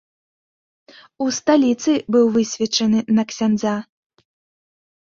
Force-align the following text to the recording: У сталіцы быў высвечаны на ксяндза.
У 1.25 1.27
сталіцы 1.39 1.91
быў 2.17 2.25
высвечаны 2.39 2.99
на 3.21 3.31
ксяндза. 3.35 3.79